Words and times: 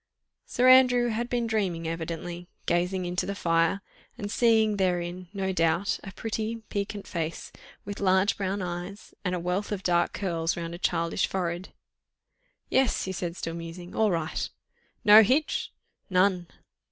Sir 0.47 0.67
Andrew 0.67 1.09
had 1.09 1.29
been 1.29 1.45
dreaming 1.45 1.87
evidently, 1.87 2.47
gazing 2.65 3.05
into 3.05 3.27
the 3.27 3.35
fire, 3.35 3.81
and 4.17 4.31
seeing 4.31 4.77
therein, 4.77 5.27
no 5.31 5.51
doubt, 5.53 5.99
a 6.03 6.11
pretty, 6.11 6.63
piquant 6.69 7.05
face, 7.05 7.51
with 7.85 7.99
large 7.99 8.35
brown 8.35 8.63
eyes 8.63 9.13
and 9.23 9.35
a 9.35 9.39
wealth 9.39 9.71
of 9.71 9.83
dark 9.83 10.11
curls 10.11 10.57
round 10.57 10.73
a 10.73 10.79
childish 10.79 11.27
forehead. 11.27 11.71
"Yes!" 12.67 13.03
he 13.03 13.11
said, 13.11 13.37
still 13.37 13.53
musing, 13.53 13.93
"all 13.93 14.09
right!" 14.09 14.49
"No 15.05 15.21
hitch?" 15.21 15.71
"None." 16.09 16.47